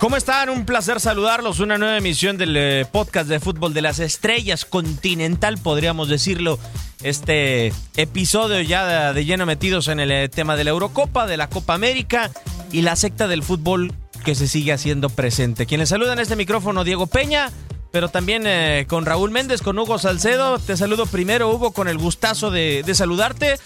¿Cómo 0.00 0.16
están? 0.16 0.48
Un 0.48 0.64
placer 0.64 0.98
saludarlos. 0.98 1.60
Una 1.60 1.76
nueva 1.76 1.98
emisión 1.98 2.38
del 2.38 2.56
eh, 2.56 2.86
podcast 2.90 3.28
de 3.28 3.38
fútbol 3.38 3.74
de 3.74 3.82
las 3.82 3.98
estrellas 3.98 4.64
continental, 4.64 5.58
podríamos 5.58 6.08
decirlo. 6.08 6.58
Este 7.02 7.70
episodio 7.96 8.62
ya 8.62 9.12
de, 9.12 9.24
lleno 9.26 9.44
metidos 9.44 9.88
en 9.88 10.00
el 10.00 10.10
eh, 10.10 10.30
tema 10.30 10.56
de 10.56 10.64
la 10.64 10.70
Eurocopa, 10.70 11.26
de 11.26 11.36
la 11.36 11.50
Copa 11.50 11.74
América 11.74 12.30
y 12.72 12.80
la 12.80 12.96
secta 12.96 13.28
del 13.28 13.42
fútbol 13.42 13.92
que 14.24 14.34
se 14.34 14.48
sigue 14.48 14.72
haciendo 14.72 15.10
presente. 15.10 15.66
Quienes 15.66 15.90
saludan 15.90 16.18
este 16.18 16.34
micrófono, 16.34 16.82
Diego 16.82 17.06
Peña, 17.06 17.50
pero 17.92 18.08
también 18.08 18.44
eh, 18.46 18.86
con 18.88 19.04
Raúl 19.04 19.30
Méndez, 19.30 19.60
con 19.60 19.78
Hugo 19.78 19.98
Salcedo. 19.98 20.58
Te 20.58 20.78
saludo 20.78 21.04
primero, 21.04 21.50
Hugo, 21.50 21.72
con 21.72 21.88
el 21.88 21.98
gustazo 21.98 22.50
de 22.50 22.90
saludarte. 22.94 23.58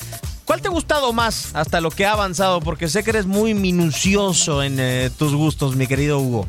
¿Cuál 0.45 0.61
te 0.61 0.69
ha 0.69 0.71
gustado 0.71 1.13
más 1.13 1.55
hasta 1.55 1.81
lo 1.81 1.91
que 1.91 2.05
ha 2.05 2.13
avanzado? 2.13 2.61
Porque 2.61 2.89
sé 2.89 3.03
que 3.03 3.11
eres 3.11 3.27
muy 3.27 3.55
minucioso 3.55 4.63
en 4.63 4.79
eh, 4.79 5.11
tus 5.17 5.35
gustos, 5.35 5.75
mi 5.75 5.87
querido 5.87 6.19
Hugo. 6.19 6.47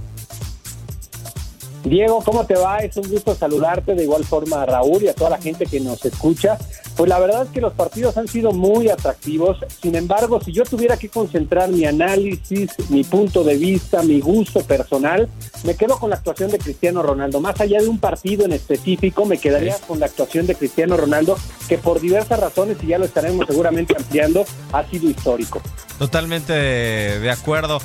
Diego, 1.86 2.22
¿cómo 2.24 2.46
te 2.46 2.56
va? 2.56 2.80
Es 2.80 2.98
un 2.98 3.08
gusto 3.08 3.36
saludarte 3.36 3.94
de 3.94 4.04
igual 4.04 4.26
forma 4.26 4.64
a 4.64 4.66
Raúl 4.66 5.04
y 5.04 5.08
a 5.08 5.14
toda 5.14 5.30
la 5.30 5.38
gente 5.38 5.66
que 5.66 5.80
nos 5.80 6.04
escucha. 6.04 6.58
Pues 6.96 7.10
la 7.10 7.20
verdad 7.20 7.44
es 7.44 7.50
que 7.50 7.62
los 7.62 7.74
partidos 7.74 8.18
han 8.18 8.28
sido 8.28 8.52
muy 8.52 8.90
atractivos. 8.90 9.58
Sin 9.82 9.96
embargo, 9.96 10.40
si 10.42 10.54
yo 10.54 10.64
tuviera 10.64 10.98
que 10.98 11.10
concentrar 11.10 11.70
mi 11.70 11.86
análisis, 11.86 12.72
mi 12.90 13.04
punto 13.04 13.44
de 13.44 13.58
vista, 13.58 14.02
mi 14.02 14.22
gusto 14.22 14.62
personal, 14.62 15.28
me 15.64 15.76
quedo 15.76 16.00
con 16.00 16.10
la 16.10 16.16
actuación 16.16 16.52
de 16.52 16.58
Cristiano 16.58 17.02
Ronaldo. 17.02 17.42
Más 17.42 17.60
allá 17.60 17.82
de 17.82 17.90
un 17.90 18.00
partido 18.00 18.46
en 18.46 18.54
específico, 18.54 19.26
me 19.26 19.38
quedaría 19.38 19.78
con 19.88 20.00
la 20.00 20.06
actuación 20.06 20.48
de 20.48 20.56
Cristiano 20.56 20.96
Ronaldo, 20.96 21.38
que 21.68 21.78
por 21.78 22.00
diversas 22.00 22.40
razones, 22.40 22.78
y 22.82 22.88
ya 22.88 22.98
lo 22.98 23.06
estaremos 23.06 23.46
seguramente 23.48 23.96
ampliando, 23.98 24.46
ha 24.72 24.84
sido 24.86 25.10
histórico. 25.10 25.62
Totalmente 26.00 26.54
de 26.54 27.32
acuerdo. 27.32 27.80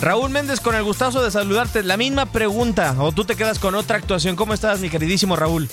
Raúl 0.00 0.30
Méndez, 0.30 0.60
con 0.60 0.74
el 0.74 0.82
gustazo 0.82 1.22
de 1.22 1.30
saludarte. 1.30 1.82
La 1.82 1.96
misma 1.96 2.26
pregunta, 2.26 2.94
o 2.98 3.12
tú 3.12 3.24
te 3.24 3.34
quedas 3.34 3.58
con 3.58 3.74
otra 3.74 3.96
actuación. 3.96 4.36
¿Cómo 4.36 4.52
estás, 4.52 4.80
mi 4.80 4.90
queridísimo 4.90 5.36
Raúl? 5.36 5.68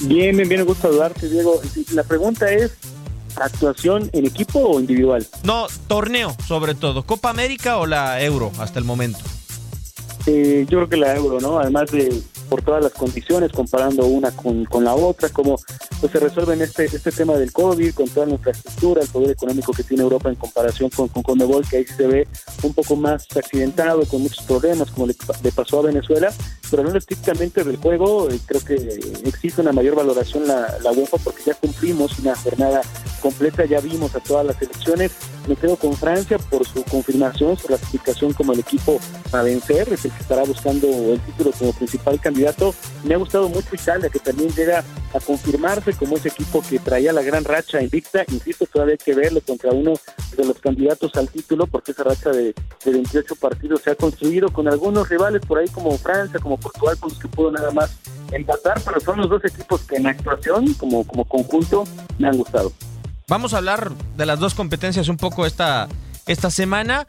Bien, 0.00 0.36
bien, 0.36 0.48
bien, 0.48 0.64
gusto 0.64 0.88
saludarte, 0.88 1.28
Diego. 1.28 1.60
La 1.92 2.04
pregunta 2.04 2.50
es, 2.50 2.72
¿actuación 3.36 4.08
en 4.12 4.26
equipo 4.26 4.60
o 4.60 4.80
individual? 4.80 5.26
No, 5.44 5.66
torneo, 5.86 6.34
sobre 6.46 6.74
todo. 6.74 7.02
¿Copa 7.04 7.30
América 7.30 7.78
o 7.78 7.86
la 7.86 8.22
Euro 8.22 8.52
hasta 8.58 8.78
el 8.78 8.84
momento? 8.84 9.20
Eh, 10.26 10.66
yo 10.68 10.78
creo 10.78 10.88
que 10.88 10.96
la 10.96 11.16
Euro, 11.16 11.40
¿no? 11.40 11.58
Además 11.58 11.90
de 11.90 12.22
por 12.48 12.62
todas 12.62 12.82
las 12.82 12.92
condiciones, 12.92 13.52
comparando 13.52 14.06
una 14.06 14.30
con, 14.30 14.64
con 14.64 14.84
la 14.84 14.94
otra, 14.94 15.28
como 15.28 15.58
pues, 16.00 16.12
se 16.12 16.18
resuelve 16.18 16.54
en 16.54 16.62
este, 16.62 16.84
este 16.84 17.12
tema 17.12 17.34
del 17.34 17.52
COVID, 17.52 17.94
con 17.94 18.08
toda 18.08 18.26
la 18.26 18.32
infraestructura, 18.32 19.02
el 19.02 19.08
poder 19.08 19.30
económico 19.30 19.72
que 19.72 19.82
tiene 19.82 20.02
Europa 20.02 20.28
en 20.28 20.36
comparación 20.36 20.90
con, 20.90 21.08
con 21.08 21.22
Conmebol, 21.22 21.66
que 21.68 21.78
ahí 21.78 21.84
se 21.84 22.06
ve 22.06 22.28
un 22.62 22.74
poco 22.74 22.96
más 22.96 23.26
accidentado, 23.36 24.04
con 24.06 24.22
muchos 24.22 24.44
problemas, 24.44 24.90
como 24.90 25.06
le, 25.06 25.14
pasó 25.54 25.80
a 25.80 25.82
Venezuela, 25.82 26.32
pero 26.70 26.82
no 26.82 26.96
estrictamente 26.96 27.64
del 27.64 27.76
juego, 27.76 28.28
eh, 28.28 28.38
creo 28.46 28.64
que 28.64 28.74
existe 29.24 29.60
una 29.60 29.72
mayor 29.72 29.94
valoración 29.94 30.46
la, 30.46 30.78
la 30.82 30.92
UEFA 30.92 31.18
porque 31.18 31.42
ya 31.46 31.54
cumplimos 31.54 32.18
una 32.18 32.34
jornada 32.36 32.82
completa, 33.20 33.64
ya 33.64 33.80
vimos 33.80 34.14
a 34.14 34.20
todas 34.20 34.46
las 34.46 34.60
elecciones, 34.60 35.12
me 35.48 35.56
quedo 35.56 35.76
con 35.76 35.94
Francia 35.94 36.38
por 36.38 36.66
su 36.66 36.84
confirmación, 36.84 37.56
su 37.56 37.68
ratificación 37.68 38.32
como 38.34 38.52
el 38.52 38.60
equipo 38.60 38.98
a 39.32 39.42
vencer, 39.42 39.88
es 39.92 40.04
el 40.04 40.12
que 40.12 40.20
estará 40.20 40.44
buscando 40.44 40.86
el 40.86 41.20
título 41.20 41.52
como 41.58 41.72
principal 41.72 42.20
candidato. 42.20 42.74
Me 43.04 43.14
ha 43.14 43.18
gustado 43.18 43.48
mucho 43.48 43.68
Italia, 43.72 44.10
que 44.10 44.18
también 44.18 44.50
llega 44.50 44.84
a 45.14 45.20
confirmarse 45.20 45.94
como 45.94 46.16
ese 46.16 46.28
equipo 46.28 46.62
que 46.68 46.78
traía 46.78 47.12
la 47.12 47.22
gran 47.22 47.44
racha 47.44 47.82
invicta. 47.82 48.24
Insisto, 48.28 48.66
todavía 48.66 48.92
hay 48.92 48.98
que 48.98 49.14
verlo 49.14 49.40
contra 49.40 49.70
uno 49.72 49.94
de 50.36 50.44
los 50.44 50.58
candidatos 50.58 51.14
al 51.16 51.28
título, 51.28 51.66
porque 51.66 51.92
esa 51.92 52.04
racha 52.04 52.30
de, 52.30 52.54
28 52.84 53.36
partidos 53.36 53.82
se 53.82 53.90
ha 53.90 53.94
construido 53.94 54.50
con 54.50 54.68
algunos 54.68 55.08
rivales 55.08 55.42
por 55.46 55.58
ahí 55.58 55.68
como 55.68 55.96
Francia, 55.98 56.40
como 56.40 56.58
Portugal, 56.58 56.96
con 56.98 57.10
los 57.10 57.18
que 57.18 57.28
pudo 57.28 57.50
nada 57.52 57.70
más 57.70 57.96
empatar, 58.32 58.80
pero 58.84 59.00
son 59.00 59.18
los 59.18 59.28
dos 59.28 59.44
equipos 59.44 59.82
que 59.82 59.96
en 59.96 60.06
actuación, 60.06 60.74
como, 60.74 61.06
como 61.06 61.24
conjunto, 61.24 61.84
me 62.18 62.28
han 62.28 62.36
gustado. 62.36 62.72
Vamos 63.28 63.52
a 63.52 63.58
hablar 63.58 63.92
de 64.16 64.24
las 64.24 64.38
dos 64.38 64.54
competencias 64.54 65.08
un 65.08 65.18
poco 65.18 65.44
esta, 65.44 65.86
esta 66.26 66.50
semana. 66.50 67.06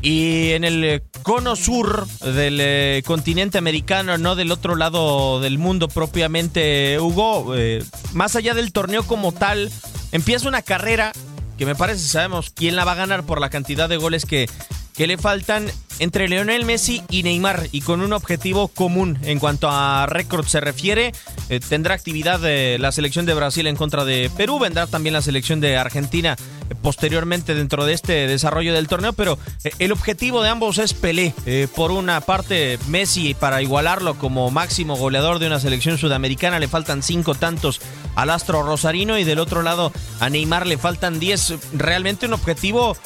Y 0.00 0.50
en 0.52 0.64
el 0.64 1.02
cono 1.22 1.54
sur 1.54 2.06
del 2.18 2.58
eh, 2.60 3.02
continente 3.04 3.58
americano, 3.58 4.18
no 4.18 4.34
del 4.34 4.50
otro 4.50 4.74
lado 4.74 5.40
del 5.40 5.58
mundo 5.58 5.88
propiamente, 5.88 6.98
Hugo, 6.98 7.54
eh, 7.54 7.84
más 8.12 8.34
allá 8.34 8.54
del 8.54 8.72
torneo 8.72 9.04
como 9.04 9.30
tal, 9.30 9.70
empieza 10.10 10.48
una 10.48 10.62
carrera 10.62 11.12
que 11.56 11.66
me 11.66 11.76
parece 11.76 12.08
sabemos 12.08 12.50
quién 12.50 12.74
la 12.74 12.84
va 12.84 12.92
a 12.92 12.96
ganar 12.96 13.22
por 13.24 13.40
la 13.40 13.50
cantidad 13.50 13.88
de 13.88 13.96
goles 13.96 14.26
que, 14.26 14.48
que 14.94 15.06
le 15.06 15.18
faltan 15.18 15.70
entre 15.98 16.28
Lionel 16.28 16.64
Messi 16.64 17.02
y 17.10 17.22
Neymar 17.22 17.68
y 17.72 17.80
con 17.82 18.00
un 18.00 18.12
objetivo 18.12 18.68
común 18.68 19.18
en 19.22 19.38
cuanto 19.38 19.68
a 19.70 20.06
récord 20.06 20.46
se 20.46 20.60
refiere. 20.60 21.12
Eh, 21.48 21.60
tendrá 21.60 21.94
actividad 21.94 22.40
de 22.40 22.78
la 22.78 22.92
selección 22.92 23.26
de 23.26 23.34
Brasil 23.34 23.66
en 23.66 23.76
contra 23.76 24.04
de 24.04 24.30
Perú, 24.36 24.58
vendrá 24.58 24.86
también 24.86 25.12
la 25.12 25.22
selección 25.22 25.60
de 25.60 25.76
Argentina 25.76 26.36
eh, 26.70 26.74
posteriormente 26.80 27.54
dentro 27.54 27.84
de 27.84 27.92
este 27.92 28.26
desarrollo 28.26 28.72
del 28.72 28.88
torneo, 28.88 29.12
pero 29.12 29.38
eh, 29.64 29.70
el 29.78 29.92
objetivo 29.92 30.42
de 30.42 30.48
ambos 30.48 30.78
es 30.78 30.94
Pelé. 30.94 31.34
por 31.74 31.90
una 31.90 32.20
parte, 32.20 32.78
Messi 32.88 33.34
para 33.34 33.62
igualarlo 33.62 34.14
como 34.14 34.50
máximo 34.50 34.96
goleador 34.96 35.38
de 35.38 35.46
una 35.46 35.60
selección 35.60 35.98
sudamericana 35.98 36.58
le 36.58 36.68
faltan 36.68 37.02
cinco 37.02 37.34
tantos 37.34 37.80
al 38.14 38.30
astro 38.30 38.62
rosarino 38.62 39.18
y 39.18 39.24
del 39.24 39.38
otro 39.38 39.62
lado 39.62 39.92
a 40.20 40.28
Neymar 40.28 40.66
le 40.66 40.78
faltan 40.78 41.18
diez. 41.18 41.54
Realmente 41.72 42.26
un 42.26 42.34
objetivo 42.34 42.96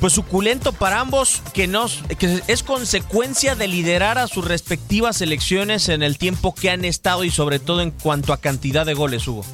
pues 0.00 0.14
suculento 0.14 0.72
para 0.72 1.00
ambos 1.00 1.42
que, 1.52 1.66
nos, 1.66 2.02
que 2.18 2.40
es 2.48 2.62
consecuencia 2.62 3.54
de 3.54 3.68
liderar 3.68 4.18
a 4.18 4.26
sus 4.26 4.46
respectivas 4.46 5.18
selecciones 5.18 5.88
en 5.88 6.02
el 6.02 6.16
tiempo 6.16 6.54
que 6.54 6.70
han 6.70 6.84
estado 6.84 7.22
y 7.24 7.30
sobre 7.30 7.58
todo 7.58 7.82
en 7.82 7.90
cuanto 7.90 8.32
a 8.32 8.38
cantidad 8.38 8.86
de 8.86 8.94
goles, 8.94 9.28
Hugo. 9.28 9.44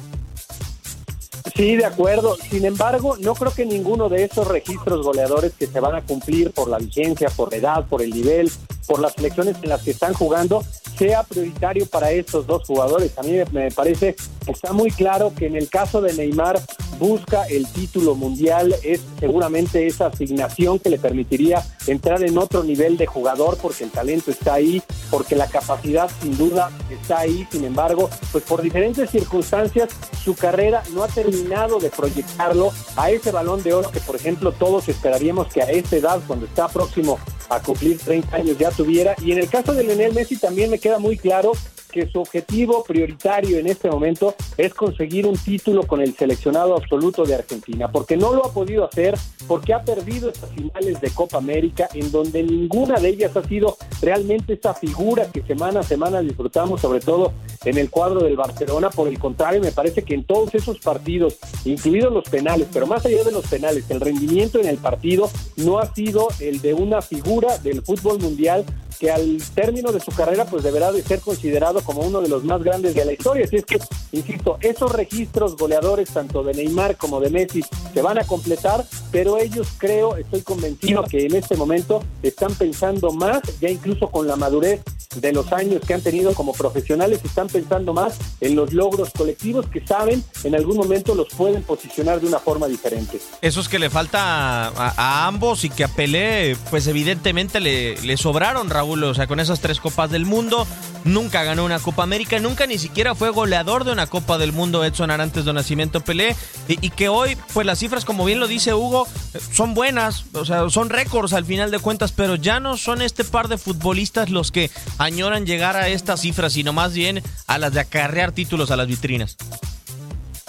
Sí, 1.55 1.75
de 1.75 1.85
acuerdo. 1.85 2.37
Sin 2.49 2.65
embargo, 2.65 3.17
no 3.19 3.33
creo 3.33 3.53
que 3.53 3.65
ninguno 3.65 4.09
de 4.09 4.23
esos 4.23 4.47
registros 4.47 5.03
goleadores 5.03 5.53
que 5.57 5.67
se 5.67 5.79
van 5.79 5.95
a 5.95 6.01
cumplir 6.01 6.51
por 6.51 6.69
la 6.69 6.77
vigencia, 6.77 7.29
por 7.29 7.51
la 7.51 7.57
edad, 7.57 7.85
por 7.85 8.01
el 8.01 8.11
nivel, 8.11 8.51
por 8.85 8.99
las 8.99 9.13
selecciones 9.13 9.57
en 9.61 9.69
las 9.69 9.81
que 9.81 9.91
están 9.91 10.13
jugando, 10.13 10.63
sea 10.97 11.23
prioritario 11.23 11.85
para 11.85 12.11
estos 12.11 12.47
dos 12.47 12.63
jugadores. 12.65 13.17
A 13.17 13.23
mí 13.23 13.37
me 13.51 13.71
parece 13.71 14.15
que 14.45 14.51
está 14.51 14.73
muy 14.73 14.91
claro 14.91 15.33
que 15.35 15.47
en 15.47 15.55
el 15.55 15.69
caso 15.69 16.01
de 16.01 16.13
Neymar 16.13 16.61
busca 16.97 17.45
el 17.45 17.67
título 17.67 18.15
mundial, 18.15 18.75
es 18.83 19.01
seguramente 19.19 19.87
esa 19.87 20.07
asignación 20.07 20.79
que 20.79 20.89
le 20.89 20.99
permitiría 20.99 21.63
entrar 21.85 22.23
en 22.23 22.37
otro 22.37 22.63
nivel 22.63 22.97
de 22.97 23.05
jugador 23.05 23.57
porque 23.61 23.83
el 23.83 23.91
talento 23.91 24.31
está 24.31 24.55
ahí, 24.55 24.81
porque 25.09 25.35
la 25.35 25.47
capacidad 25.47 26.09
sin 26.21 26.37
duda 26.37 26.71
está 26.89 27.19
ahí, 27.19 27.47
sin 27.51 27.65
embargo, 27.65 28.09
pues 28.31 28.43
por 28.43 28.61
diferentes 28.61 29.09
circunstancias 29.09 29.89
su 30.23 30.35
carrera 30.35 30.83
no 30.93 31.03
ha 31.03 31.07
terminado 31.07 31.79
de 31.79 31.89
proyectarlo 31.89 32.71
a 32.95 33.11
ese 33.11 33.31
balón 33.31 33.63
de 33.63 33.73
oro 33.73 33.91
que 33.91 33.99
por 33.99 34.15
ejemplo 34.15 34.51
todos 34.51 34.89
esperaríamos 34.89 35.47
que 35.47 35.61
a 35.61 35.69
esa 35.71 35.95
edad, 35.95 36.19
cuando 36.27 36.45
está 36.45 36.67
próximo 36.67 37.19
a 37.49 37.61
cumplir 37.61 37.97
30 37.97 38.35
años 38.35 38.57
ya 38.57 38.71
tuviera. 38.71 39.15
Y 39.21 39.31
en 39.31 39.39
el 39.39 39.49
caso 39.49 39.73
de 39.73 39.83
Lionel 39.83 40.13
Messi 40.13 40.37
también 40.37 40.69
me 40.69 40.79
queda 40.79 40.99
muy 40.99 41.17
claro 41.17 41.53
que 41.91 42.07
su 42.07 42.19
objetivo 42.19 42.83
prioritario 42.83 43.57
en 43.57 43.67
este 43.67 43.89
momento 43.89 44.35
es 44.57 44.73
conseguir 44.73 45.25
un 45.25 45.37
título 45.37 45.85
con 45.85 46.01
el 46.01 46.15
seleccionado 46.15 46.75
absoluto 46.75 47.23
de 47.23 47.35
Argentina, 47.35 47.91
porque 47.91 48.17
no 48.17 48.33
lo 48.33 48.45
ha 48.45 48.53
podido 48.53 48.85
hacer, 48.85 49.17
porque 49.47 49.73
ha 49.73 49.83
perdido 49.83 50.29
estas 50.29 50.49
finales 50.51 50.99
de 51.01 51.09
Copa 51.11 51.37
América, 51.37 51.89
en 51.93 52.11
donde 52.11 52.43
ninguna 52.43 52.99
de 52.99 53.09
ellas 53.09 53.35
ha 53.35 53.43
sido 53.43 53.77
realmente 54.01 54.53
esa 54.53 54.73
figura 54.73 55.31
que 55.31 55.41
semana 55.43 55.81
a 55.81 55.83
semana 55.83 56.21
disfrutamos, 56.21 56.81
sobre 56.81 56.99
todo 56.99 57.33
en 57.65 57.77
el 57.77 57.89
cuadro 57.89 58.21
del 58.21 58.35
Barcelona. 58.35 58.89
Por 58.89 59.07
el 59.07 59.19
contrario, 59.19 59.61
me 59.61 59.71
parece 59.71 60.03
que 60.03 60.13
en 60.13 60.23
todos 60.23 60.53
esos 60.55 60.79
partidos, 60.79 61.37
incluidos 61.65 62.13
los 62.13 62.23
penales, 62.25 62.67
pero 62.71 62.87
más 62.87 63.05
allá 63.05 63.23
de 63.23 63.31
los 63.31 63.47
penales, 63.47 63.85
el 63.89 64.01
rendimiento 64.01 64.59
en 64.59 64.67
el 64.67 64.77
partido 64.77 65.29
no 65.57 65.79
ha 65.79 65.93
sido 65.93 66.27
el 66.39 66.61
de 66.61 66.73
una 66.73 67.01
figura 67.01 67.57
del 67.57 67.81
fútbol 67.81 68.19
mundial 68.19 68.65
que 68.99 69.11
al 69.11 69.37
término 69.53 69.91
de 69.91 69.99
su 69.99 70.11
carrera 70.11 70.45
pues 70.45 70.63
deberá 70.63 70.91
de 70.91 71.03
ser 71.03 71.19
considerado 71.19 71.81
como 71.87 72.01
uno 72.01 72.21
de 72.21 72.27
los 72.27 72.43
más 72.43 72.61
grandes 72.61 72.93
de 72.93 73.05
la 73.05 73.13
historia. 73.13 73.45
Así 73.45 73.55
es 73.55 73.65
que, 73.65 73.79
insisto, 74.11 74.57
esos 74.61 74.91
registros 74.91 75.55
goleadores 75.55 76.09
tanto 76.09 76.43
de 76.43 76.53
Neymar 76.53 76.97
como 76.97 77.19
de 77.21 77.29
Messi 77.29 77.63
se 77.93 78.01
van 78.01 78.19
a 78.19 78.25
completar 78.25 78.85
pero 79.11 79.37
ellos 79.37 79.67
creo, 79.77 80.17
estoy 80.17 80.41
convencido 80.41 81.03
que 81.03 81.25
en 81.25 81.35
este 81.35 81.55
momento 81.55 82.03
están 82.21 82.53
pensando 82.55 83.11
más, 83.11 83.41
ya 83.59 83.69
incluso 83.69 84.09
con 84.09 84.27
la 84.27 84.35
madurez 84.35 84.81
de 85.15 85.31
los 85.31 85.51
años 85.51 85.81
que 85.85 85.93
han 85.93 86.01
tenido 86.01 86.33
como 86.33 86.53
profesionales, 86.53 87.19
están 87.23 87.47
pensando 87.47 87.93
más 87.93 88.17
en 88.41 88.55
los 88.55 88.73
logros 88.73 89.09
colectivos 89.11 89.67
que 89.67 89.85
saben 89.85 90.23
en 90.43 90.55
algún 90.55 90.77
momento 90.77 91.15
los 91.15 91.29
pueden 91.29 91.63
posicionar 91.63 92.19
de 92.19 92.27
una 92.27 92.39
forma 92.39 92.67
diferente. 92.67 93.19
Eso 93.41 93.61
es 93.61 93.69
que 93.69 93.79
le 93.79 93.89
falta 93.89 94.67
a, 94.67 95.27
ambos 95.27 95.63
y 95.63 95.69
que 95.69 95.83
a 95.83 95.87
Pelé, 95.87 96.55
pues 96.69 96.87
evidentemente 96.87 97.59
le, 97.59 97.99
le 98.01 98.17
sobraron, 98.17 98.69
Raúl, 98.69 99.03
o 99.03 99.13
sea, 99.13 99.27
con 99.27 99.39
esas 99.39 99.59
tres 99.59 99.79
copas 99.79 100.11
del 100.11 100.25
mundo, 100.25 100.67
nunca 101.03 101.43
ganó 101.43 101.65
una 101.65 101.79
Copa 101.79 102.03
América, 102.03 102.39
nunca 102.39 102.67
ni 102.67 102.77
siquiera 102.77 103.15
fue 103.15 103.29
goleador 103.29 103.83
de 103.83 103.91
una 103.91 104.07
Copa 104.07 104.37
del 104.37 104.51
Mundo 104.51 104.83
Edson 104.83 105.11
Arantes 105.11 105.45
de 105.45 105.53
Nacimiento 105.53 106.01
Pelé, 106.01 106.35
y, 106.67 106.85
y 106.85 106.89
que 106.89 107.09
hoy, 107.09 107.37
pues 107.53 107.65
las 107.65 107.79
cifras, 107.79 108.05
como 108.05 108.25
bien 108.25 108.39
lo 108.39 108.47
dice 108.47 108.73
Hugo, 108.73 109.07
son 109.51 109.73
buenas, 109.73 110.25
o 110.33 110.45
sea, 110.45 110.69
son 110.69 110.89
récords 110.89 111.33
al 111.33 111.45
final 111.45 111.71
de 111.71 111.79
cuentas, 111.79 112.11
pero 112.11 112.35
ya 112.35 112.59
no 112.59 112.77
son 112.77 113.01
este 113.01 113.23
par 113.23 113.47
de 113.47 113.57
futbolistas 113.57 114.29
los 114.29 114.51
que 114.51 114.69
añoran 115.07 115.45
llegar 115.45 115.75
a 115.75 115.89
estas 115.89 116.21
cifras, 116.21 116.53
sino 116.53 116.73
más 116.73 116.93
bien 116.93 117.21
a 117.47 117.57
las 117.57 117.73
de 117.73 117.79
acarrear 117.79 118.31
títulos 118.31 118.71
a 118.71 118.75
las 118.75 118.87
vitrinas. 118.87 119.37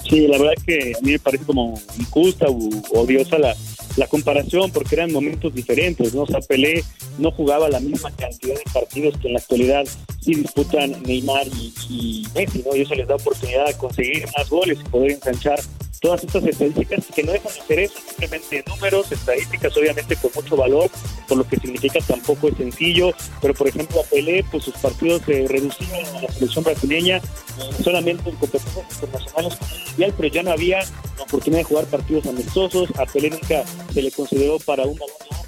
Sí, 0.09 0.27
la 0.27 0.39
verdad 0.39 0.55
que 0.65 0.95
a 0.97 1.01
mí 1.03 1.13
me 1.13 1.19
parece 1.19 1.45
como 1.45 1.81
injusta 1.99 2.47
o 2.49 3.01
odiosa 3.01 3.39
la, 3.39 3.55
la 3.97 4.07
comparación 4.07 4.71
porque 4.71 4.95
eran 4.95 5.13
momentos 5.13 5.55
diferentes, 5.55 6.15
¿no? 6.15 6.23
O 6.23 6.27
sea, 6.27 6.41
Pelé 6.41 6.83
no 7.19 7.31
jugaba 7.31 7.69
la 7.69 7.81
misma 7.81 8.11
cantidad 8.13 8.55
de 8.55 8.63
partidos 8.73 9.19
que 9.19 9.27
en 9.27 9.35
la 9.35 9.41
actualidad 9.41 9.85
sí 10.21 10.35
disputan 10.35 11.03
Neymar 11.03 11.47
y, 11.49 11.75
y 11.91 12.27
Messi, 12.35 12.63
¿no? 12.65 12.75
Y 12.77 12.83
eso 12.83 12.95
les 12.95 13.09
da 13.09 13.17
oportunidad 13.17 13.67
de 13.67 13.75
conseguir 13.75 14.27
más 14.37 14.49
goles 14.49 14.79
y 14.81 14.89
poder 14.89 15.13
enganchar 15.13 15.61
todas 16.01 16.25
estas 16.25 16.45
estadísticas 16.45 17.07
que 17.15 17.23
no 17.23 17.33
dejan 17.33 17.53
de 17.53 17.61
ser 17.63 17.79
eso, 17.81 17.99
simplemente 18.07 18.65
números, 18.67 19.11
estadísticas, 19.13 19.77
obviamente 19.77 20.17
con 20.17 20.31
mucho 20.35 20.57
valor, 20.57 20.91
por 21.27 21.39
lo 21.39 21.47
que 21.47 21.57
significa 21.57 22.01
tampoco 22.07 22.49
es 22.49 22.57
sencillo, 22.57 23.13
pero 23.41 23.55
por 23.55 23.69
ejemplo 23.69 24.01
a 24.01 24.05
Pelé, 24.05 24.45
pues 24.51 24.65
sus 24.65 24.75
partidos 24.75 25.23
se 25.27 25.47
reducían 25.49 26.07
a 26.17 26.23
la 26.23 26.33
selección 26.33 26.65
brasileña 26.65 27.21
solamente 27.83 28.31
en 28.31 28.37
competencias 28.37 28.87
internacionales 28.93 29.59
mundial, 29.89 30.15
pero 30.17 30.29
ya 30.29 30.43
no 30.43 30.51
había 30.53 30.79
la 30.79 31.23
oportunidad 31.23 31.61
de 31.61 31.65
jugar 31.65 31.87
partidos 31.87 32.27
amistosos, 32.27 32.89
a 32.99 33.07
Pelé 33.07 33.31
nunca 33.31 33.65
se 33.93 34.03
le 34.03 34.11
consideró 34.11 34.59
para 34.61 34.85
un 34.85 34.99
balón 34.99 35.39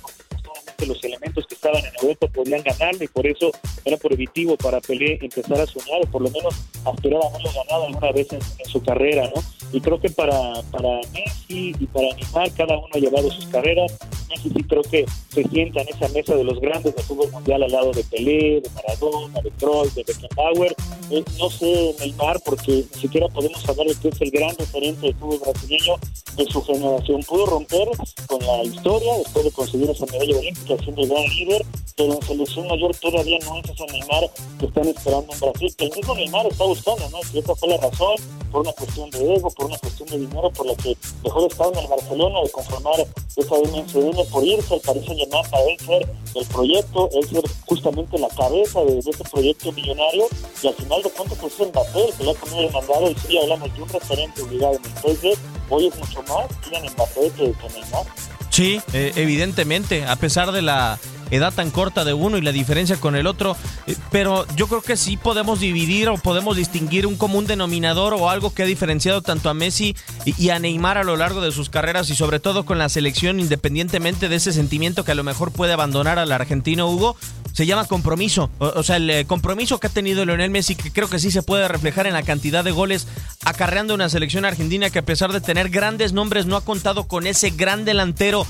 los 0.87 1.03
elementos 1.05 1.47
que 1.47 1.55
estaban 1.55 1.85
en 1.85 1.93
Europa 2.03 2.27
podían 2.29 2.63
ganarle 2.63 3.05
y 3.05 3.09
por 3.09 3.27
eso 3.27 3.51
era 3.85 3.97
prohibitivo 3.97 4.57
para 4.57 4.81
Pelé 4.81 5.19
empezar 5.21 5.61
a 5.61 5.67
soñar 5.67 6.01
o 6.03 6.11
por 6.11 6.23
lo 6.23 6.31
menos 6.31 6.55
aspirar 6.85 7.21
a 7.23 7.29
haberlo 7.29 7.51
ganado 7.53 7.87
alguna 7.87 8.13
vez 8.13 8.33
en, 8.33 8.41
su 8.65 8.83
carrera, 8.83 9.29
¿no? 9.35 9.43
Y 9.73 9.81
creo 9.81 10.01
que 10.01 10.11
para, 10.11 10.35
para 10.71 11.01
Messi 11.13 11.75
y 11.79 11.87
para 11.87 12.09
Neymar 12.15 12.53
cada 12.53 12.77
uno 12.77 12.89
ha 12.93 12.99
llevado 12.99 13.31
sus 13.31 13.47
carreras. 13.47 13.97
Messi 14.31 14.51
sí 14.51 14.65
creo 14.65 14.83
que 14.83 15.05
se 15.29 15.45
sienta 15.49 15.83
en 15.83 15.89
esa 15.89 16.09
mesa 16.09 16.35
de 16.35 16.45
los 16.45 16.61
grandes 16.61 16.95
del 16.95 17.05
fútbol 17.05 17.31
mundial 17.33 17.63
al 17.63 17.73
lado 17.73 17.93
de 17.93 18.05
Pelé, 18.05 18.61
de 18.61 18.71
Maradona, 18.71 19.41
de 19.41 19.51
Kroos, 19.53 19.95
de 19.95 20.05
Beckenbauer. 20.05 20.75
Eh, 21.11 21.25
no 21.39 21.51
sé 21.51 21.95
Neymar 21.99 22.41
porque 22.45 22.85
ni 22.95 23.01
siquiera 23.01 23.29
podemos 23.29 23.69
hablar 23.69 23.89
de 23.89 23.95
que 23.97 24.09
es 24.09 24.21
el 24.21 24.31
gran 24.31 24.57
referente 24.57 25.07
del 25.07 25.15
fútbol 25.17 25.41
brasileño 25.41 25.95
de 26.37 26.45
su 26.47 26.63
generación. 26.63 27.23
Pudo 27.25 27.47
romper 27.47 27.89
con 28.27 28.39
la 28.47 28.63
historia 28.65 29.19
después 29.19 29.45
de 29.45 29.51
conseguir 29.51 29.91
esa 29.91 30.07
medalla 30.07 30.39
olímpica 30.39 30.83
siendo 30.83 31.03
el 31.03 31.09
gran 31.09 31.25
líder, 31.25 31.67
pero 31.97 32.15
en 32.15 32.23
selección 32.23 32.69
mayor 32.69 32.95
todavía 32.97 33.39
no 33.45 33.59
es 33.59 33.71
ese 33.71 33.87
Neymar 33.87 34.31
que 34.59 34.67
están 34.67 34.89
esperando 34.89 35.33
en 35.33 35.41
Brasil, 35.41 35.75
que 35.77 35.85
el 35.87 35.93
mismo 35.97 36.15
Neymar 36.15 36.47
está 36.47 36.65
buscando, 36.65 37.09
¿no? 37.11 37.19
Y 37.33 37.39
esa 37.39 37.55
fue 37.55 37.69
la 37.69 37.77
razón, 37.79 38.17
por 38.51 38.63
una 38.63 38.73
cuestión 38.73 39.11
de 39.11 39.35
ego, 39.35 39.51
por 39.51 39.67
una 39.67 39.79
cuestión 39.79 40.09
de 40.09 40.19
dinero, 40.19 40.51
por 40.51 40.67
la 40.67 40.75
que 40.77 40.97
dejó 41.23 41.41
de 41.43 41.55
en 41.69 41.79
el 41.79 41.89
Barcelona, 41.89 42.41
de 42.43 42.51
conformar 42.51 43.01
esa 43.37 43.55
MSN, 43.55 44.20
por 44.27 44.45
irse 44.45 44.75
al 44.75 44.81
Paris 44.81 45.05
Saint-Germain 45.07 45.51
para 45.51 45.63
él 45.65 45.79
ser 45.79 46.09
el 46.35 46.47
proyecto, 46.47 47.09
él 47.13 47.29
ser 47.29 47.45
justamente 47.67 48.19
la 48.19 48.29
cabeza 48.29 48.81
de, 48.85 48.99
ese 48.99 49.25
proyecto 49.31 49.73
millonario, 49.73 50.27
y 50.63 50.67
al 50.69 50.75
final 50.75 51.03
de 51.03 51.11
cuentas 51.11 51.39
pues 51.41 51.61
es 51.61 51.69
Mbappé 51.69 52.13
que 52.17 52.25
le 52.25 52.31
ha 52.31 52.35
comido 52.35 52.61
el 52.61 52.73
mandado, 52.73 53.11
y 53.11 53.15
sí 53.27 53.39
hablamos 53.39 53.75
de 53.75 53.83
un 53.83 53.89
referente 53.89 54.43
obligado 54.43 54.75
en 54.75 54.85
el 54.85 55.39
hoy 55.69 55.87
es 55.87 55.99
mucho 55.99 56.23
más 56.23 56.47
en 56.73 56.93
Mbappé 56.93 57.31
que, 57.37 57.53
que 57.53 57.81
Neymar. 57.81 58.07
Sí, 58.51 58.81
eh, 58.93 59.13
evidentemente, 59.17 60.05
a 60.05 60.17
pesar 60.17 60.53
de 60.53 60.63
la 60.63 60.99
edad 61.31 61.53
tan 61.53 61.71
corta 61.71 62.05
de 62.05 62.13
uno 62.13 62.39
y 62.39 62.43
la 62.43 62.53
diferencia 62.53 62.97
con 62.97 63.17
el 63.17 63.27
otro, 63.27 63.57
eh, 63.87 63.97
pero 64.11 64.47
yo 64.57 64.67
creo 64.67 64.83
que 64.83 64.97
sí 64.97 65.17
podemos 65.17 65.61
dividir 65.61 66.09
o 66.09 66.17
podemos 66.17 66.57
distinguir 66.57 67.07
un 67.07 67.17
común 67.17 67.47
denominador 67.47 68.15
o 68.15 68.31
algo 68.31 68.53
que 68.53 68.63
ha 68.63 68.67
diferenciado 68.67 69.23
tanto 69.23 69.51
a 69.51 69.55
Messi 69.55 69.95
y, 70.25 70.51
a 70.51 70.59
Neymar 70.59 70.99
a 70.99 71.05
lo 71.05 71.17
largo 71.17 71.41
de 71.41 71.53
sus 71.53 71.71
carreras 71.71 72.11
y 72.11 72.17
sobre 72.17 72.41
todo 72.41 72.65
con 72.65 72.79
la 72.79 72.89
selección, 72.89 73.41
independientemente 73.41 74.29
de 74.29 74.37
ese 74.37 74.53
sentimiento 74.53 75.05
que 75.05 75.13
a 75.13 75.15
lo 75.15 75.25
mejor 75.25 75.53
puede 75.53 75.73
abandonar 75.73 76.19
al 76.19 76.33
argentino 76.33 76.89
Hugo, 76.89 77.17
se 77.53 77.67
llama 77.67 77.85
compromiso. 77.87 78.51
O, 78.59 78.83
sea, 78.83 78.97
el 78.97 79.11
eh, 79.11 79.25
compromiso 79.27 79.79
que 79.79 79.89
ha 79.89 79.91
tenido 79.91 80.25
Lionel 80.25 80.51
Messi, 80.51 80.77
que 80.77 80.93
creo 80.93 81.09
que 81.09 81.19
sí 81.19 81.31
se 81.31 81.43
puede 81.43 81.69
reflejar 81.69 82.07
en 82.07 82.13
la 82.13 82.23
cantidad 82.23 82.65
de 82.65 82.71
goles 82.71 83.07
acarreando 83.45 83.95
una 83.95 84.09
selección 84.09 84.45
argentina 84.45 84.91
que 84.91 85.01
a 85.01 85.05
pesar 85.05 85.33
de 85.33 85.41
tener 85.41 85.71
grandes 85.71 86.13
nombres 86.13 86.47
no 86.47 86.57
ha 86.57 86.65
contado 86.65 87.05
con 87.05 87.27
ese 87.27 87.51
gran 87.51 87.85
delantero, 87.85 88.47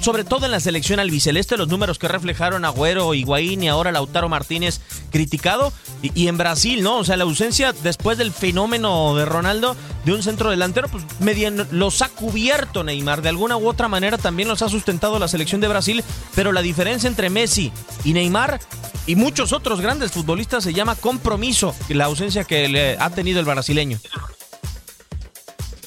sobre 0.00 0.24
todo 0.24 0.46
en 0.46 0.52
la 0.52 0.60
selección 0.60 1.00
albiceleste, 1.00 1.56
los 1.56 1.68
números 1.74 1.98
que 1.98 2.06
reflejaron 2.06 2.64
Agüero, 2.64 3.14
Higuaín 3.14 3.64
y 3.64 3.68
ahora 3.68 3.90
Lautaro 3.90 4.28
Martínez 4.28 4.80
criticado. 5.10 5.72
Y, 6.02 6.28
en 6.28 6.36
Brasil, 6.36 6.82
¿no? 6.82 6.98
O 6.98 7.04
sea, 7.04 7.16
la 7.16 7.24
ausencia 7.24 7.72
después 7.82 8.16
del 8.16 8.30
fenómeno 8.30 9.16
de 9.16 9.24
Ronaldo 9.24 9.74
de 10.04 10.12
un 10.12 10.22
centro 10.22 10.50
delantero, 10.50 10.88
pues 10.88 11.04
los 11.72 12.02
ha 12.02 12.08
cubierto 12.10 12.84
Neymar. 12.84 13.22
De 13.22 13.30
alguna 13.30 13.56
u 13.56 13.66
otra 13.66 13.88
manera 13.88 14.18
también 14.18 14.48
los 14.48 14.62
ha 14.62 14.68
sustentado 14.68 15.18
la 15.18 15.26
selección 15.26 15.60
de 15.60 15.68
Brasil, 15.68 16.04
pero 16.34 16.52
la 16.52 16.62
diferencia 16.62 17.08
entre 17.08 17.30
Messi 17.30 17.72
y 18.04 18.12
Neymar 18.12 18.60
y 19.06 19.16
muchos 19.16 19.52
otros 19.52 19.80
grandes 19.80 20.12
futbolistas 20.12 20.62
se 20.62 20.72
llama 20.74 20.94
compromiso, 20.94 21.74
la 21.88 22.04
ausencia 22.04 22.44
que 22.44 22.68
le 22.68 22.96
ha 22.98 23.10
tenido 23.10 23.40
el 23.40 23.46
brasileño. 23.46 23.98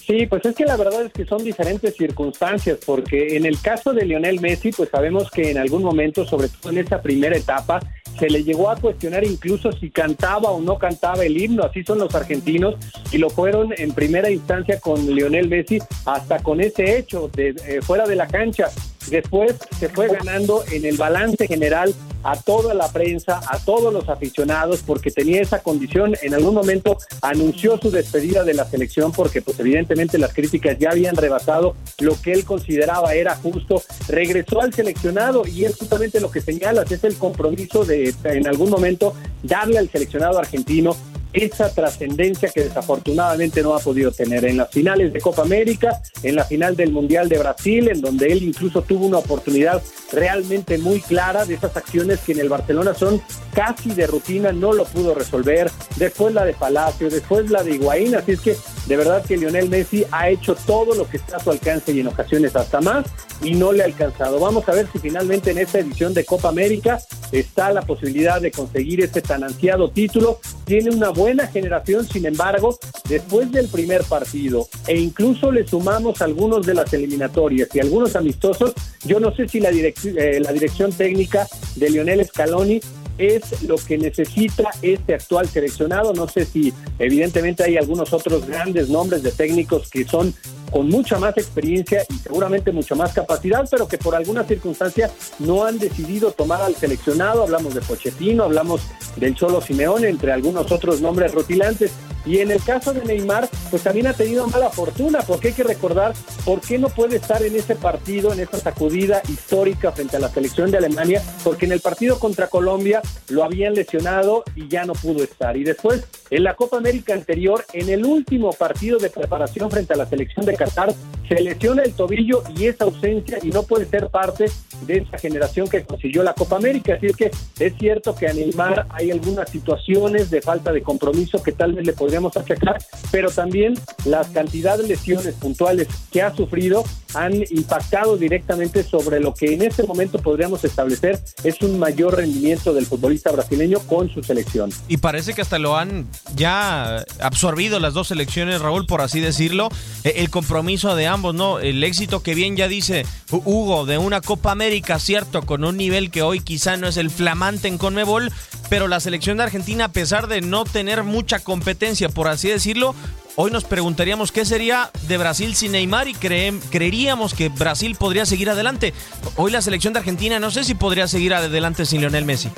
Sí, 0.08 0.26
pues 0.26 0.46
es 0.46 0.56
que 0.56 0.64
la 0.64 0.78
verdad 0.78 1.02
es 1.02 1.12
que 1.12 1.26
son 1.26 1.44
diferentes 1.44 1.94
circunstancias, 1.98 2.80
porque 2.86 3.36
en 3.36 3.46
el 3.46 3.60
caso 3.60 3.92
de 3.92 4.06
Lionel 4.06 4.40
Messi, 4.40 4.72
pues 4.72 4.88
sabemos 4.90 5.30
que 5.30 5.52
en 5.52 5.58
algún 5.58 5.84
momento, 5.84 6.26
sobre 6.26 6.48
todo 6.48 6.72
en 6.72 6.78
esta 6.78 7.02
primera 7.02 7.36
etapa, 7.36 7.82
se 8.18 8.30
le 8.30 8.46
llegó 8.46 8.70
a 8.70 8.78
cuestionar 8.78 9.26
incluso 9.26 9.70
si 9.74 9.90
cantaba 9.90 10.52
o 10.52 10.62
no 10.62 10.78
cantaba 10.78 11.26
el 11.26 11.38
himno, 11.38 11.66
así 11.66 11.84
son 11.84 12.00
los 12.00 12.16
argentinos, 12.16 12.76
y 13.12 13.18
lo 13.18 13.30
fueron 13.30 13.74
en 13.78 13.92
primera 13.92 14.32
instancia 14.32 14.80
con 14.80 15.14
Lionel 15.14 15.50
Messi, 15.50 15.80
hasta 16.06 16.40
con 16.40 16.62
ese 16.62 16.98
hecho 16.98 17.28
de 17.28 17.50
eh, 17.68 17.82
fuera 17.82 18.08
de 18.08 18.16
la 18.16 18.28
cancha. 18.28 18.70
Después 19.10 19.56
se 19.80 19.90
fue 19.90 20.08
ganando 20.08 20.64
en 20.72 20.86
el 20.86 20.98
balance 20.98 21.48
general 21.48 21.94
a 22.24 22.36
toda 22.36 22.74
la 22.74 22.92
prensa, 22.92 23.40
a 23.48 23.58
todos 23.60 23.94
los 23.94 24.10
aficionados, 24.10 24.84
porque 24.86 25.12
tenía 25.12 25.42
esa 25.42 25.60
condición. 25.60 26.16
En 26.22 26.34
algún 26.34 26.54
momento 26.54 26.98
anunció 27.22 27.78
su 27.78 27.90
despedida 27.90 28.44
de 28.44 28.54
la 28.54 28.66
selección 28.66 29.12
porque 29.12 29.42
pues 29.42 29.60
evidentemente 29.60 30.18
las 30.18 30.34
críticas 30.34 30.78
ya 30.78 30.90
habían 30.92 31.16
rebasado 31.16 31.76
lo 32.00 32.20
que 32.22 32.34
él 32.34 32.44
consideraba 32.44 33.14
era 33.14 33.36
justo. 33.36 33.82
Regresó 34.08 34.62
al 34.62 34.74
seleccionado 34.74 35.48
y 35.48 35.66
es 35.66 35.76
justamente 35.78 36.20
lo 36.20 36.32
que 36.32 36.42
señalas, 36.42 36.92
es 36.92 37.04
el 37.04 37.16
compromiso 37.16 37.86
de 37.86 38.14
en 38.24 38.48
algún 38.48 38.70
momento 38.70 39.14
darle 39.44 39.78
al 39.78 39.90
seleccionado 39.90 40.40
argentino 40.40 40.96
esa 41.34 41.70
trascendencia 41.70 42.50
que 42.50 42.64
desafortunadamente 42.64 43.62
no 43.62 43.76
ha 43.76 43.80
podido 43.80 44.12
tener. 44.12 44.46
En 44.46 44.58
las 44.58 44.70
finales 44.70 45.14
de 45.14 45.22
Copa 45.22 45.44
América, 45.44 46.02
en 46.24 46.36
la 46.36 46.46
final 46.46 46.76
del 46.76 46.92
Mundial 46.92 47.30
de 47.30 47.40
Brasil, 47.40 47.90
en 47.90 48.02
donde 48.02 48.28
él 48.28 48.44
incluso 48.44 48.82
tuvo 48.82 49.06
una 49.06 49.18
oportunidad 49.20 49.82
realmente 50.12 50.78
muy 50.78 51.02
clara 51.02 51.46
de 51.46 51.56
esas 51.56 51.76
acciones 51.76 52.20
que 52.20 52.32
en 52.32 52.40
el 52.40 52.50
Barcelona 52.50 52.94
son 52.94 53.22
casi 53.54 53.92
de 53.92 54.08
rutina, 54.08 54.52
no 54.52 54.74
lo 54.74 54.86
pudo 54.86 55.14
resolver, 55.14 55.70
después 55.98 56.34
la 56.34 56.46
de 56.46 56.54
Palacio, 56.54 57.10
después 57.10 57.50
la 57.50 57.64
de 57.64 57.72
Higuaín, 57.72 58.16
así 58.16 58.34
es 58.34 58.42
que 58.42 58.56
de 58.88 58.96
verdad 58.96 59.24
que 59.26 59.38
Lionel 59.38 59.70
Messi 59.70 60.06
ha 60.12 60.30
hecho 60.30 60.56
todo 60.56 60.96
lo 60.96 61.08
que 61.10 61.18
está 61.18 61.38
a 61.38 61.40
su 61.44 61.52
alcance 61.52 61.92
y 61.92 62.00
en 62.00 62.08
ocasiones 62.08 62.56
hasta 62.56 62.80
más 62.80 63.06
y 63.42 63.54
no 63.56 63.72
le 63.72 63.84
ha 63.84 63.86
alcanzado. 63.86 64.40
Vamos 64.40 64.68
a 64.70 64.72
ver 64.72 64.88
si 64.92 65.00
finalmente 65.00 65.52
en 65.52 65.58
esta 65.58 65.80
edición 65.80 66.14
de 66.14 66.24
Copa 66.24 66.50
América 66.50 67.00
está 67.32 67.72
la 67.72 67.82
posibilidad 67.82 68.40
de 68.40 68.52
conseguir 68.52 69.02
ese 69.02 69.22
tan 69.22 69.44
ansiado 69.44 69.92
título. 69.92 70.40
Tiene 70.66 70.92
una 70.92 71.10
buena 71.10 71.48
generación, 71.48 72.08
sin 72.08 72.26
embargo, 72.26 72.78
después 73.10 73.52
del 73.52 73.68
primer 73.68 74.04
partido 74.04 74.68
e 74.88 74.98
incluso 74.98 75.52
le 75.52 75.68
sumamos 75.68 76.22
algunos 76.22 76.66
de 76.66 76.74
las 76.74 76.92
eliminatorias 76.94 77.70
y 77.74 77.80
algunos 77.80 78.16
amistosos, 78.16 78.74
yo 79.04 79.20
no 79.20 79.36
sé 79.36 79.48
si 79.48 79.60
la, 79.60 79.70
eh, 79.70 80.40
la 80.40 80.52
dirección 80.54 80.92
técnica 80.94 81.48
de 81.76 81.90
Lionel 81.90 82.26
Scaloni 82.26 82.80
es 83.18 83.64
lo 83.64 83.78
que 83.78 83.98
necesita 83.98 84.70
este 84.82 85.14
actual 85.14 85.48
seleccionado. 85.48 86.14
No 86.14 86.28
sé 86.28 86.46
si 86.46 86.74
evidentemente 87.00 87.64
hay 87.64 87.78
algunos 87.78 88.14
otros 88.14 88.48
grandes 88.48 88.90
nombres 88.90 89.24
de 89.24 89.32
técnicos 89.32 89.90
que 89.90 90.06
son 90.06 90.34
con 90.72 90.90
mucha 90.90 91.18
más 91.18 91.38
experiencia 91.38 92.04
y 92.10 92.16
seguramente 92.16 92.72
mucha 92.72 92.96
más 92.96 93.14
capacidad, 93.14 93.68
pero 93.70 93.88
que 93.88 93.98
por 93.98 94.16
alguna 94.16 94.44
circunstancia 94.44 95.10
no 95.40 95.66
han 95.66 95.80
decidido 95.80 96.32
tomar 96.32 96.62
al 96.62 96.76
seleccionado. 96.76 97.44
Hablamos 97.44 97.74
de 97.74 97.82
Pochettino, 97.82 98.44
hablamos 98.44 98.82
del 99.16 99.36
Cholo 99.36 99.62
Simeone, 99.62 100.10
entre 100.10 100.32
algunos 100.32 100.72
otros 100.72 101.02
nombres 101.02 101.34
rotilantes. 101.34 101.92
Y 102.26 102.40
en 102.40 102.52
el 102.52 102.62
caso 102.62 102.94
de 102.94 103.06
Neymar, 103.06 103.48
pues 103.70 103.84
también 103.84 104.08
ha 104.08 104.14
tenido 104.14 104.46
mala 104.48 104.70
fortuna, 104.70 105.20
porque 105.26 105.50
hay 105.50 105.54
que 105.54 105.64
recordar 105.64 106.14
por 106.44 106.60
qué 106.60 106.78
no 106.78 106.90
puede 106.90 107.16
estar 107.16 107.42
en 107.42 107.56
ese 107.56 107.76
partido, 107.76 108.34
en 108.34 108.42
esa 108.42 108.60
sacudida 108.60 109.22
histórica 109.30 109.94
frente 109.94 110.18
a 110.18 110.20
la 110.20 110.28
selección 110.28 110.70
de 110.70 110.78
Alemania, 110.78 111.22
porque 111.46 111.66
en 111.66 111.72
el 111.72 111.80
partido 111.80 112.20
contra 112.20 112.48
Colombia 112.48 113.02
lo 113.30 113.46
habían 113.46 113.76
lesionado 113.76 114.44
y 114.56 114.68
ya 114.68 114.84
no 114.84 114.92
pudo 114.92 115.24
estar. 115.24 115.56
Y 115.56 115.64
después, 115.64 116.04
en 116.30 116.44
la 116.44 116.56
Copa 116.56 116.76
América 116.78 117.14
anterior, 117.14 117.64
en 117.72 117.88
el 117.88 118.04
último 118.04 118.52
partido 118.52 119.00
de 119.00 119.10
preparación 119.10 119.72
frente 119.72 119.94
a 119.94 119.98
la 119.98 120.06
selección 120.06 120.46
de 120.46 120.57
Qatar, 120.58 120.94
se 121.28 121.42
lesiona 121.42 121.84
el 121.84 121.94
tobillo 121.94 122.44
y 122.56 122.68
esa 122.68 122.86
ausencia 122.86 123.40
y 123.44 123.50
no 123.50 123.64
puede 123.64 123.86
ser 123.86 124.10
parte 124.10 124.46
de 124.86 124.98
esa 124.98 125.18
generación 125.18 125.68
que 125.68 125.84
consiguió 125.84 126.24
la 126.24 126.34
Copa 126.34 126.56
América. 126.56 126.96
Así 126.96 127.08
es 127.08 127.16
que 127.16 127.32
es 127.60 127.74
cierto 127.78 128.16
que 128.16 128.28
a 128.28 128.34
Neymar 128.34 128.88
hay 128.92 129.12
algunas 129.12 129.50
situaciones 129.50 130.30
de 130.30 130.42
falta 130.42 130.72
de 130.72 130.82
compromiso 130.82 131.44
que 131.44 131.52
tal 131.52 131.74
vez 131.74 131.86
le 131.86 131.94
podríamos 131.94 132.36
achacar, 132.38 132.78
pero 133.12 133.30
también 133.30 133.74
las 134.06 134.28
cantidades 134.30 134.84
de 134.84 134.88
lesiones 134.90 135.36
puntuales 135.36 135.88
que 136.12 136.22
ha 136.22 136.34
sufrido 136.34 136.84
han 137.14 137.34
impactado 137.50 138.18
directamente 138.18 138.84
sobre 138.84 139.20
lo 139.20 139.34
que 139.34 139.54
en 139.54 139.62
este 139.62 139.84
momento 139.84 140.20
podríamos 140.20 140.64
establecer 140.64 141.20
es 141.44 141.62
un 141.62 141.80
mayor 141.80 142.18
rendimiento 142.18 142.74
del 142.74 142.86
futbolista 142.86 143.32
brasileño 143.32 143.80
con 143.80 144.10
su 144.10 144.24
selección. 144.24 144.72
Y 144.88 144.98
parece 144.98 145.34
que 145.34 145.42
hasta 145.42 145.60
lo 145.60 145.78
han 145.78 146.08
ya 146.36 147.04
absorbido 147.20 147.80
las 147.80 147.94
dos 147.94 148.10
selecciones, 148.10 148.62
Raúl, 148.62 148.86
por 148.86 149.02
así 149.02 149.20
decirlo, 149.20 149.70
e, 150.04 150.16
el 150.18 150.30
compromiso 150.30 150.96
de 150.96 151.08
ambos, 151.08 151.36
¿no? 151.36 151.60
El 151.60 151.84
éxito 151.84 152.22
que 152.22 152.36
bien 152.36 152.56
ya 152.56 152.68
dice 152.68 153.06
Hugo 153.32 153.86
de 153.86 153.98
una 153.98 154.22
Copa 154.22 154.52
América, 154.52 155.00
cierto, 155.00 155.44
con 155.44 155.64
un 155.64 155.78
nivel 155.78 156.12
que 156.12 156.22
hoy 156.22 156.40
quizá 156.40 156.78
no 156.78 156.88
es 156.88 156.98
el 156.98 157.10
flamante 157.10 157.68
en 157.68 157.78
Conmebol, 157.78 158.32
pero 158.70 158.88
la 158.88 159.00
selección 159.00 159.38
de 159.38 159.44
Argentina, 159.44 159.86
a 159.86 159.92
pesar 159.92 160.28
de 160.28 160.42
no 160.42 160.66
tener 160.66 161.04
mucha 161.04 161.40
competencia, 161.40 162.10
por 162.10 162.28
así 162.28 162.50
decirlo, 162.50 162.96
Hoy 163.40 163.52
nos 163.52 163.66
preguntaríamos 163.66 164.32
qué 164.32 164.46
sería 164.46 164.90
de 165.08 165.16
Brasil 165.20 165.54
sin 165.54 165.74
Neymar 165.74 166.08
y 166.08 166.16
creeríamos 166.16 167.36
que 167.36 167.50
Brasil 167.50 167.96
podría 167.96 168.26
seguir 168.26 168.50
adelante. 168.50 168.96
Hoy 169.36 169.52
la 169.52 169.62
selección 169.62 169.94
de 169.94 170.00
Argentina 170.00 170.40
no 170.40 170.50
sé 170.50 170.64
si 170.64 170.74
podría 170.74 171.08
seguir 171.08 171.36
adelante 171.36 171.86
sin 171.86 172.02
Lionel 172.02 172.26
Messi. 172.26 172.50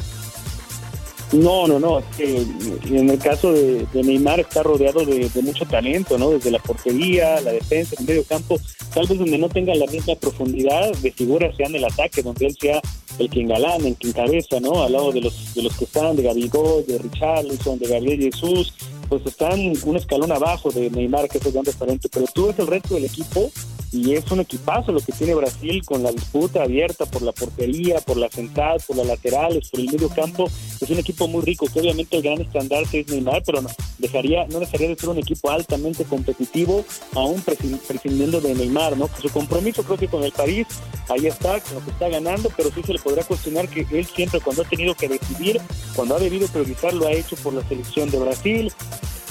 No, 1.34 1.68
no, 1.68 1.80
no. 1.80 2.02
en 2.18 3.10
el 3.10 3.20
caso 3.20 3.52
de, 3.52 3.86
Neymar 3.94 4.40
está 4.40 4.64
rodeado 4.64 5.06
de, 5.06 5.30
mucho 5.42 5.66
talento, 5.66 6.18
¿no? 6.18 6.30
Desde 6.30 6.50
la 6.50 6.60
portería, 6.60 7.42
la 7.42 7.52
defensa, 7.52 7.98
el 8.00 8.06
medio 8.06 8.24
campo, 8.24 8.58
tal 8.94 9.06
vez 9.06 9.20
donde 9.20 9.38
no 9.38 9.50
tenga 9.50 9.76
la 9.76 9.86
misma 9.86 10.16
profundidad 10.16 10.94
de 10.94 11.12
figuras 11.12 11.58
sea 11.58 11.68
en 11.68 11.76
el 11.76 11.84
ataque, 11.84 12.24
donde 12.24 12.46
él 12.46 12.56
sea 12.58 12.80
el 13.20 13.30
que 13.30 13.42
engalana, 13.42 13.86
el 13.86 13.98
que 13.98 14.08
encabeza, 14.08 14.62
¿no? 14.62 14.82
Al 14.82 14.94
lado 14.94 15.12
de 15.12 15.20
los 15.20 15.54
de 15.54 15.62
los 15.62 15.78
que 15.78 15.84
están, 15.84 16.16
de 16.16 16.24
Gabigol, 16.24 16.86
de 16.88 16.98
Richarlison, 17.00 17.78
de 17.78 17.88
Gabriel 17.88 18.32
Jesús, 18.32 18.74
pues 19.10 19.25
están 19.25 19.60
un 19.84 19.98
escalón 19.98 20.32
abajo 20.32 20.70
de 20.70 20.89
Neymar, 20.89 21.28
que 21.28 21.39
es 21.39 21.46
el 21.46 21.51
gran 21.51 21.66
talento, 21.66 22.08
pero 22.12 22.25
tú 22.34 22.48
ves 22.48 22.60
el 22.60 22.68
resto 22.68 22.94
del 22.94 23.06
equipo 23.06 23.51
y 23.91 24.13
es 24.13 24.29
un 24.31 24.39
equipazo 24.39 24.91
lo 24.91 25.00
que 25.00 25.12
tiene 25.12 25.34
Brasil 25.34 25.84
con 25.84 26.03
la 26.03 26.12
disputa 26.12 26.63
abierta 26.63 27.05
por 27.05 27.22
la 27.22 27.31
portería, 27.31 28.00
por 28.01 28.17
la 28.17 28.29
central, 28.29 28.79
por 28.86 28.98
las 28.98 29.08
laterales, 29.08 29.69
por 29.69 29.79
el 29.79 29.88
medio 29.88 30.10
campo. 30.10 30.50
Es 30.79 30.89
un 30.89 31.00
equipo 31.00 31.27
muy 31.27 31.41
rico, 31.43 31.67
que 31.72 31.79
obviamente 31.79 32.17
el 32.17 32.24
gran 32.24 32.39
estandarte 32.41 33.00
es 33.00 33.08
Neymar, 33.08 33.43
pero 33.46 33.62
no 33.62 33.69
dejaría, 33.98 34.46
no 34.48 34.60
dejaría 34.60 34.89
de 34.89 34.96
ser 34.96 35.10
un 35.10 35.17
equipo 35.17 35.50
altamente 35.50 36.03
competitivo, 36.03 36.86
aún 37.15 37.41
prescindiendo 37.41 38.39
de 38.41 38.53
Neymar, 38.53 38.96
¿no? 38.98 39.10
Su 39.22 39.29
compromiso 39.29 39.84
creo 39.84 39.98
que 39.98 40.08
con 40.08 40.24
el 40.24 40.31
París, 40.31 40.67
ahí 41.10 41.25
está, 41.25 41.60
con 41.60 41.75
lo 41.75 41.86
que 41.86 41.91
está 41.91 42.10
ganando, 42.10 42.51
pero 42.55 42.72
sí 42.72 42.81
se 42.84 42.93
le 42.93 43.00
podrá 43.00 43.24
cuestionar 43.24 43.67
que 43.67 43.86
él 43.91 44.05
siempre 44.05 44.39
cuando 44.39 44.62
ha 44.62 44.65
tenido 44.65 44.93
que 44.93 45.08
decidir, 45.08 45.60
cuando 45.96 46.15
ha 46.15 46.19
debido 46.19 46.48
priorizar, 46.48 46.93
lo 46.93 47.08
ha 47.08 47.12
hecho 47.12 47.36
por 47.38 47.53
la 47.53 47.67
selección 47.67 48.10
de 48.12 48.19
Brasil, 48.19 48.72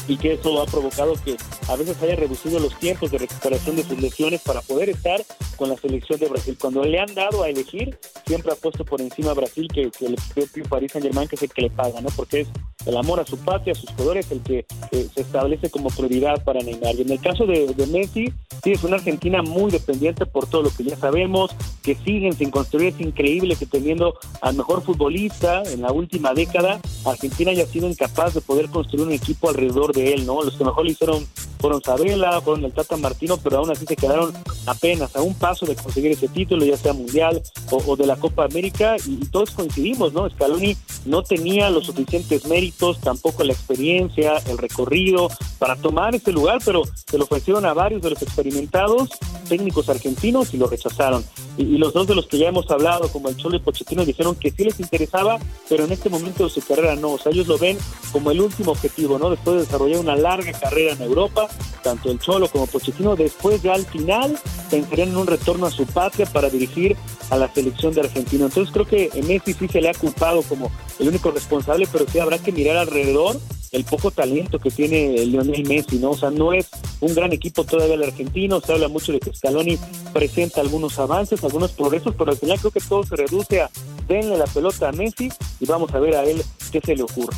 y 0.08 0.16
que 0.16 0.32
eso 0.32 0.60
ha 0.60 0.66
provocado 0.66 1.14
que 1.22 1.36
a 1.68 1.76
veces 1.76 2.00
haya 2.02 2.16
reducido 2.16 2.58
los 2.58 2.78
tiempos 2.78 3.10
de 3.10 3.18
recuperación 3.18 3.76
de 3.76 3.84
sus 3.84 4.00
lesiones 4.00 4.40
para 4.42 4.60
poder 4.62 4.88
estar 4.88 5.22
con 5.56 5.68
la 5.68 5.76
selección 5.76 6.18
de 6.18 6.28
Brasil. 6.28 6.56
Cuando 6.58 6.82
le 6.82 6.98
han 6.98 7.14
dado 7.14 7.42
a 7.42 7.48
elegir, 7.48 7.98
siempre 8.26 8.52
ha 8.52 8.56
puesto 8.56 8.84
por 8.84 9.00
encima 9.00 9.32
a 9.32 9.34
Brasil 9.34 9.68
que, 9.72 9.90
que 9.90 10.06
el 10.06 10.16
propio 10.34 10.64
Paris 10.64 10.92
Saint 10.92 11.28
que 11.28 11.36
es 11.36 11.42
el 11.42 11.50
que 11.50 11.62
le 11.62 11.70
paga, 11.70 12.00
¿no? 12.00 12.08
Porque 12.16 12.40
es 12.40 12.48
el 12.86 12.96
amor 12.96 13.20
a 13.20 13.26
su 13.26 13.36
patria, 13.38 13.72
a 13.72 13.76
sus 13.76 13.90
jugadores, 13.90 14.30
el 14.30 14.40
que 14.40 14.66
eh, 14.92 15.08
se 15.14 15.20
establece 15.20 15.70
como 15.70 15.90
prioridad 15.90 16.42
para 16.44 16.60
Neymar. 16.60 16.94
Y 16.96 17.02
en 17.02 17.12
el 17.12 17.20
caso 17.20 17.46
de, 17.46 17.74
Messi, 17.90 18.32
sí, 18.62 18.72
es 18.72 18.84
una 18.84 18.96
Argentina 18.96 19.42
muy 19.42 19.70
dependiente 19.70 20.26
por 20.26 20.46
todo 20.46 20.62
lo 20.62 20.70
que 20.70 20.84
ya 20.84 20.96
sabemos, 20.96 21.50
que 21.82 21.94
siguen 21.96 22.32
sin 22.34 22.50
construir. 22.50 22.94
Es 22.94 23.00
increíble 23.00 23.56
que 23.56 23.66
teniendo 23.66 24.14
al 24.40 24.56
mejor 24.56 24.82
futbolista 24.82 25.62
en 25.64 25.82
la 25.82 25.92
última 25.92 26.34
década, 26.34 26.80
Argentina 27.04 27.50
haya 27.50 27.66
sido 27.66 27.88
incapaz 27.88 28.34
de 28.34 28.40
poder 28.40 28.68
construir 28.68 29.06
un 29.06 29.12
equipo 29.12 29.48
alrededor 29.48 29.92
de 29.92 30.14
él, 30.14 30.26
¿no? 30.26 30.42
Los 30.42 30.56
que 30.56 30.64
mejor 30.64 30.84
lo 30.84 30.90
hicieron 30.90 31.26
fueron 31.58 31.82
Sabela, 31.82 32.40
fueron 32.40 32.64
el 32.64 32.72
Tata 32.72 32.96
Martino, 32.96 33.36
pero 33.36 33.58
aún 33.58 33.70
así 33.70 33.84
se 33.86 33.96
quedaron 33.96 34.32
apenas 34.66 35.14
a 35.16 35.22
un 35.22 35.34
paso 35.34 35.66
de 35.66 35.76
conseguir 35.76 36.12
ese 36.12 36.28
título, 36.28 36.64
ya 36.64 36.76
sea 36.76 36.92
mundial 36.92 37.42
o, 37.70 37.96
de 37.96 38.06
la 38.06 38.16
Copa 38.16 38.44
América, 38.44 38.96
y, 39.04 39.16
todos 39.26 39.50
coincidimos, 39.50 40.12
¿no? 40.12 40.28
Scaloni 40.30 40.76
no 41.04 41.22
tenía 41.22 41.68
los 41.70 41.86
suficientes 41.86 42.46
méritos, 42.46 42.67
tampoco 43.02 43.44
la 43.44 43.52
experiencia, 43.52 44.38
el 44.46 44.58
recorrido 44.58 45.28
para 45.58 45.76
tomar 45.76 46.14
ese 46.14 46.32
lugar, 46.32 46.58
pero 46.64 46.82
se 47.06 47.18
lo 47.18 47.24
ofrecieron 47.24 47.66
a 47.66 47.74
varios 47.74 48.02
de 48.02 48.10
los 48.10 48.22
experimentados 48.22 49.10
técnicos 49.48 49.88
argentinos 49.88 50.52
y 50.54 50.58
lo 50.58 50.66
rechazaron. 50.66 51.24
Y, 51.56 51.78
los 51.78 51.92
dos 51.92 52.06
de 52.06 52.14
los 52.14 52.26
que 52.26 52.38
ya 52.38 52.48
hemos 52.48 52.70
hablado, 52.70 53.08
como 53.08 53.28
el 53.28 53.36
Cholo 53.36 53.56
y 53.56 53.60
Pochettino, 53.60 54.04
dijeron 54.04 54.34
que 54.36 54.50
sí 54.50 54.64
les 54.64 54.78
interesaba, 54.80 55.38
pero 55.68 55.84
en 55.84 55.92
este 55.92 56.08
momento 56.08 56.44
de 56.44 56.50
su 56.50 56.60
carrera 56.60 56.94
no. 56.96 57.12
O 57.12 57.18
sea, 57.18 57.32
ellos 57.32 57.46
lo 57.46 57.58
ven 57.58 57.78
como 58.12 58.30
el 58.30 58.40
último 58.40 58.72
objetivo, 58.72 59.18
¿no? 59.18 59.30
Después 59.30 59.56
de 59.56 59.62
desarrollar 59.62 60.00
una 60.00 60.16
larga 60.16 60.52
carrera 60.52 60.92
en 60.92 61.02
Europa, 61.02 61.48
tanto 61.82 62.10
el 62.10 62.18
Cholo 62.18 62.48
como 62.48 62.66
Pochettino, 62.66 63.16
después 63.16 63.62
ya 63.62 63.74
al 63.74 63.86
final 63.86 64.38
pensarían 64.70 65.10
en 65.10 65.16
un 65.16 65.26
retorno 65.26 65.66
a 65.66 65.70
su 65.70 65.86
patria 65.86 66.26
para 66.26 66.50
dirigir 66.50 66.96
a 67.30 67.36
la 67.36 67.52
selección 67.52 67.94
de 67.94 68.02
Argentina. 68.02 68.44
Entonces 68.44 68.72
creo 68.72 68.86
que 68.86 69.10
Messi 69.26 69.54
sí 69.54 69.68
se 69.68 69.80
le 69.80 69.88
ha 69.88 69.94
culpado 69.94 70.42
como 70.42 70.70
el 70.98 71.08
único 71.08 71.30
responsable, 71.30 71.88
pero 71.90 72.06
sí 72.10 72.18
habrá 72.18 72.38
que 72.38 72.52
mirar 72.52 72.76
alrededor 72.76 73.38
el 73.72 73.84
poco 73.84 74.10
talento 74.10 74.58
que 74.58 74.70
tiene 74.70 75.26
Lionel 75.26 75.66
Messi, 75.68 75.98
¿no? 75.98 76.10
O 76.10 76.16
sea, 76.16 76.30
no 76.30 76.52
es 76.52 76.68
un 77.00 77.14
gran 77.14 77.32
equipo 77.32 77.64
todavía 77.64 77.94
el 77.94 78.02
argentino, 78.02 78.60
se 78.60 78.72
habla 78.72 78.88
mucho 78.88 79.12
de 79.12 79.20
que 79.20 79.34
Scaloni 79.34 79.78
presenta 80.12 80.60
algunos 80.60 80.98
avances, 80.98 81.44
algunos 81.44 81.72
progresos, 81.72 82.14
pero 82.16 82.30
al 82.30 82.38
final 82.38 82.58
creo 82.58 82.70
que 82.70 82.80
todo 82.80 83.04
se 83.04 83.16
reduce 83.16 83.60
a 83.60 83.70
denle 84.06 84.38
la 84.38 84.46
pelota 84.46 84.88
a 84.88 84.92
Messi 84.92 85.28
y 85.60 85.66
vamos 85.66 85.92
a 85.92 85.98
ver 85.98 86.16
a 86.16 86.24
él 86.24 86.42
qué 86.72 86.80
se 86.80 86.96
le 86.96 87.02
ocurre. 87.02 87.36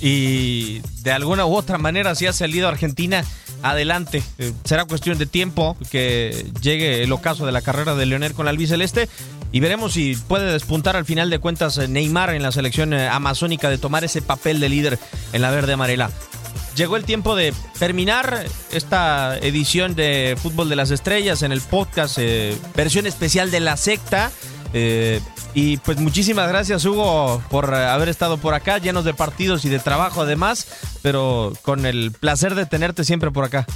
Y 0.00 0.80
de 1.02 1.12
alguna 1.12 1.46
u 1.46 1.54
otra 1.54 1.78
manera, 1.78 2.14
si 2.14 2.26
ha 2.26 2.32
salido 2.32 2.68
Argentina 2.68 3.24
adelante. 3.62 4.22
Eh, 4.38 4.52
será 4.64 4.84
cuestión 4.84 5.18
de 5.18 5.26
tiempo 5.26 5.76
que 5.90 6.46
llegue 6.60 7.02
el 7.02 7.12
ocaso 7.12 7.46
de 7.46 7.52
la 7.52 7.62
carrera 7.62 7.94
de 7.94 8.06
Leonel 8.06 8.34
con 8.34 8.44
la 8.44 8.50
albiceleste 8.50 9.08
y 9.52 9.60
veremos 9.60 9.94
si 9.94 10.14
puede 10.14 10.52
despuntar 10.52 10.96
al 10.96 11.04
final 11.04 11.30
de 11.30 11.38
cuentas 11.38 11.78
eh, 11.78 11.88
Neymar 11.88 12.34
en 12.34 12.42
la 12.42 12.52
selección 12.52 12.92
eh, 12.92 13.08
amazónica 13.08 13.70
de 13.70 13.78
tomar 13.78 14.04
ese 14.04 14.22
papel 14.22 14.60
de 14.60 14.68
líder 14.68 14.98
en 15.32 15.42
la 15.42 15.50
verde 15.50 15.72
amarela. 15.72 16.10
Llegó 16.74 16.96
el 16.96 17.04
tiempo 17.04 17.34
de 17.34 17.52
terminar 17.78 18.46
esta 18.70 19.36
edición 19.38 19.94
de 19.94 20.36
Fútbol 20.40 20.68
de 20.68 20.76
las 20.76 20.92
Estrellas 20.92 21.42
en 21.42 21.50
el 21.50 21.60
podcast, 21.60 22.18
versión 22.76 23.08
especial 23.08 23.50
de 23.50 23.58
la 23.58 23.76
secta. 23.76 24.30
Y 25.54 25.78
pues 25.78 25.98
muchísimas 25.98 26.48
gracias 26.48 26.84
Hugo 26.84 27.42
por 27.50 27.72
eh, 27.72 27.76
haber 27.76 28.08
estado 28.08 28.38
por 28.38 28.54
acá, 28.54 28.78
llenos 28.78 29.04
de 29.04 29.14
partidos 29.14 29.64
y 29.64 29.68
de 29.68 29.78
trabajo 29.78 30.22
además, 30.22 30.66
pero 31.02 31.52
con 31.62 31.86
el 31.86 32.12
placer 32.12 32.54
de 32.54 32.66
tenerte 32.66 33.04
siempre 33.04 33.30
por 33.30 33.44
acá. 33.44 33.66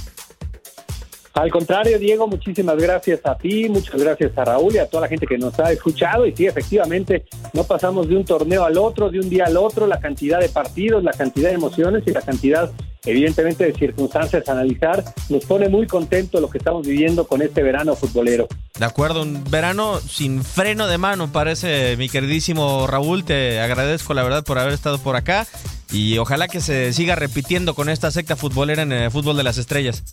Al 1.33 1.49
contrario, 1.49 1.97
Diego, 1.97 2.27
muchísimas 2.27 2.77
gracias 2.77 3.21
a 3.23 3.35
ti, 3.35 3.67
muchas 3.67 3.99
gracias 3.99 4.37
a 4.37 4.45
Raúl 4.45 4.75
y 4.75 4.77
a 4.77 4.87
toda 4.87 5.01
la 5.01 5.07
gente 5.07 5.25
que 5.25 5.39
nos 5.39 5.59
ha 5.59 5.71
escuchado. 5.71 6.27
Y 6.27 6.35
sí, 6.35 6.45
efectivamente, 6.45 7.25
no 7.53 7.63
pasamos 7.63 8.07
de 8.07 8.15
un 8.15 8.23
torneo 8.23 8.63
al 8.63 8.77
otro, 8.77 9.09
de 9.09 9.19
un 9.19 9.29
día 9.29 9.45
al 9.45 9.57
otro, 9.57 9.87
la 9.87 9.99
cantidad 9.99 10.39
de 10.39 10.49
partidos, 10.49 11.03
la 11.03 11.11
cantidad 11.11 11.49
de 11.49 11.55
emociones 11.55 12.03
y 12.05 12.11
la 12.11 12.21
cantidad, 12.21 12.71
evidentemente, 13.03 13.65
de 13.65 13.73
circunstancias 13.73 14.47
a 14.47 14.51
analizar. 14.51 15.03
Nos 15.29 15.43
pone 15.45 15.69
muy 15.69 15.87
contento 15.87 16.39
lo 16.39 16.51
que 16.51 16.59
estamos 16.59 16.85
viviendo 16.85 17.25
con 17.25 17.41
este 17.41 17.63
verano 17.63 17.95
futbolero. 17.95 18.47
De 18.77 18.85
acuerdo, 18.85 19.23
un 19.23 19.43
verano 19.49 19.99
sin 20.01 20.43
freno 20.43 20.85
de 20.85 20.99
mano, 20.99 21.31
parece 21.31 21.97
mi 21.97 22.09
queridísimo 22.09 22.85
Raúl. 22.85 23.23
Te 23.25 23.59
agradezco 23.59 24.13
la 24.13 24.21
verdad 24.21 24.43
por 24.43 24.59
haber 24.59 24.73
estado 24.73 24.99
por 24.99 25.15
acá 25.15 25.47
y 25.91 26.19
ojalá 26.19 26.47
que 26.47 26.61
se 26.61 26.93
siga 26.93 27.15
repitiendo 27.15 27.73
con 27.73 27.89
esta 27.89 28.11
secta 28.11 28.35
futbolera 28.35 28.83
en 28.83 28.91
el 28.91 29.09
fútbol 29.09 29.35
de 29.35 29.43
las 29.43 29.57
estrellas. 29.57 30.03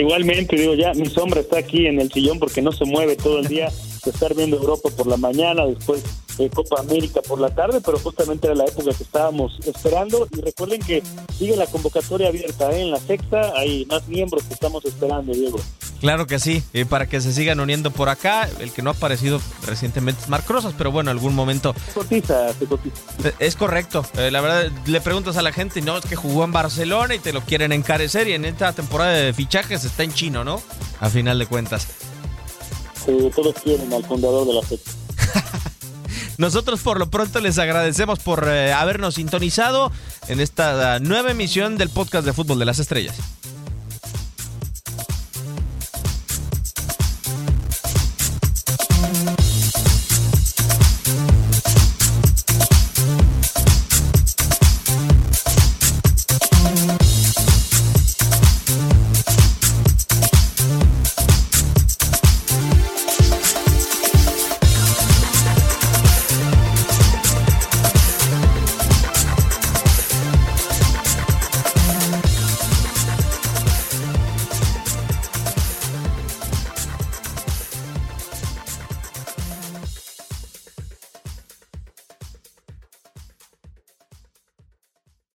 Igualmente, 0.00 0.56
digo, 0.56 0.74
ya 0.74 0.94
mi 0.94 1.06
sombra 1.06 1.40
está 1.40 1.58
aquí 1.58 1.86
en 1.86 2.00
el 2.00 2.10
sillón 2.10 2.38
porque 2.38 2.62
no 2.62 2.72
se 2.72 2.86
mueve 2.86 3.16
todo 3.16 3.40
el 3.40 3.48
día 3.48 3.68
estar 4.06 4.34
viendo 4.34 4.56
Europa 4.56 4.88
por 4.96 5.06
la 5.06 5.16
mañana, 5.16 5.66
después 5.66 6.02
Copa 6.48 6.80
América 6.80 7.20
por 7.20 7.40
la 7.40 7.50
tarde, 7.50 7.80
pero 7.84 7.98
justamente 7.98 8.46
era 8.46 8.56
la 8.56 8.64
época 8.64 8.92
que 8.96 9.02
estábamos 9.02 9.58
esperando. 9.66 10.26
Y 10.34 10.40
recuerden 10.40 10.80
que 10.80 11.02
sigue 11.36 11.56
la 11.56 11.66
convocatoria 11.66 12.28
abierta 12.28 12.70
¿eh? 12.72 12.82
en 12.82 12.90
la 12.90 12.98
sexta, 12.98 13.52
hay 13.56 13.84
más 13.86 14.08
miembros 14.08 14.44
que 14.44 14.54
estamos 14.54 14.84
esperando, 14.84 15.32
Diego. 15.32 15.60
Claro 16.00 16.26
que 16.26 16.38
sí, 16.38 16.62
y 16.72 16.84
para 16.84 17.06
que 17.06 17.20
se 17.20 17.30
sigan 17.30 17.60
uniendo 17.60 17.90
por 17.90 18.08
acá. 18.08 18.48
El 18.60 18.72
que 18.72 18.80
no 18.80 18.88
ha 18.88 18.94
aparecido 18.94 19.38
recientemente 19.66 20.22
es 20.22 20.28
Marc 20.30 20.48
Rosas, 20.48 20.72
pero 20.78 20.90
bueno, 20.90 21.10
algún 21.10 21.34
momento. 21.34 21.74
Se 21.86 21.92
cotiza, 21.92 22.54
se 22.54 22.64
cotiza. 22.64 22.96
Eh, 23.22 23.34
es 23.38 23.54
correcto. 23.54 24.06
Eh, 24.16 24.30
la 24.30 24.40
verdad, 24.40 24.72
le 24.86 25.00
preguntas 25.02 25.36
a 25.36 25.42
la 25.42 25.52
gente, 25.52 25.82
no, 25.82 25.98
es 25.98 26.06
que 26.06 26.16
jugó 26.16 26.44
en 26.44 26.52
Barcelona 26.52 27.14
y 27.14 27.18
te 27.18 27.34
lo 27.34 27.42
quieren 27.42 27.72
encarecer. 27.72 28.28
Y 28.28 28.32
en 28.32 28.46
esta 28.46 28.72
temporada 28.72 29.12
de 29.12 29.34
fichajes 29.34 29.84
está 29.84 30.02
en 30.02 30.14
chino, 30.14 30.42
¿no? 30.42 30.62
A 31.00 31.10
final 31.10 31.38
de 31.38 31.44
cuentas. 31.44 31.86
Todos 33.06 33.54
quieren 33.62 33.92
al 33.92 34.04
fundador 34.04 34.46
de 34.46 34.54
la 34.54 34.62
sexta. 34.62 34.90
Nosotros 36.38 36.80
por 36.80 36.98
lo 36.98 37.10
pronto 37.10 37.40
les 37.40 37.58
agradecemos 37.58 38.18
por 38.20 38.48
eh, 38.48 38.72
habernos 38.72 39.16
sintonizado 39.16 39.92
en 40.28 40.40
esta 40.40 40.98
nueva 41.00 41.32
emisión 41.32 41.76
del 41.76 41.90
podcast 41.90 42.24
de 42.24 42.32
Fútbol 42.32 42.58
de 42.58 42.64
las 42.64 42.78
Estrellas. 42.78 43.16